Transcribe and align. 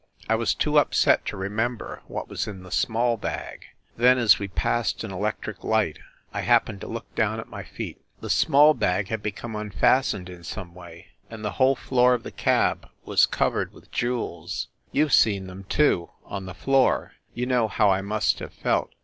I 0.27 0.33
was 0.33 0.55
too 0.55 0.79
upset 0.79 1.25
to 1.27 1.37
remember 1.37 2.01
what 2.07 2.27
was 2.27 2.47
in 2.47 2.63
the 2.63 2.71
small 2.71 3.17
bag. 3.17 3.65
Then, 3.97 4.17
as 4.17 4.39
we 4.39 4.47
passed 4.47 5.03
an 5.03 5.11
electric 5.11 5.63
light 5.63 5.99
I 6.33 6.41
happened 6.41 6.81
to 6.81 6.87
look 6.87 7.13
down 7.13 7.39
at 7.39 7.49
my 7.51 7.61
feet. 7.61 8.01
The 8.19 8.27
small 8.27 8.73
bag 8.73 9.09
had 9.09 9.21
become 9.21 9.55
unfastened 9.55 10.27
in 10.27 10.43
some 10.43 10.73
way, 10.73 11.09
and 11.29 11.45
the 11.45 11.51
whole 11.61 11.75
floor 11.75 12.15
of 12.15 12.23
the 12.23 12.31
cab 12.31 12.89
was 13.05 13.27
covered 13.27 13.73
with 13.73 13.91
jewels!... 13.91 14.69
You 14.91 15.05
ve 15.05 15.11
seen 15.11 15.45
them, 15.45 15.65
too 15.65 16.09
on 16.25 16.47
the 16.47 16.55
floor 16.55 17.13
you 17.35 17.45
know 17.45 17.67
how 17.67 17.91
I 17.91 18.01
must 18.01 18.39
have 18.39 18.53
felt. 18.55 18.91